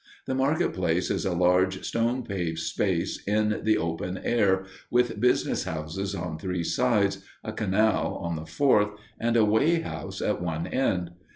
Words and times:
The 0.25 0.33
market 0.33 0.73
place 0.73 1.11
is 1.11 1.27
a 1.27 1.33
large 1.35 1.85
stone 1.85 2.23
paved 2.23 2.57
space 2.57 3.21
in 3.27 3.61
the 3.63 3.77
open 3.77 4.17
air, 4.23 4.65
with 4.89 5.19
business 5.19 5.65
houses 5.65 6.15
on 6.15 6.39
three 6.39 6.63
sides, 6.63 7.23
a 7.43 7.53
canal 7.53 8.15
on 8.15 8.35
the 8.35 8.47
fourth 8.47 8.89
side, 8.89 8.97
and 9.19 9.37
a 9.37 9.45
weigh 9.45 9.81
house 9.81 10.19
at 10.19 10.41
one 10.41 10.65
end. 10.65 11.11